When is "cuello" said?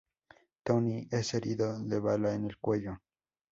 2.57-2.97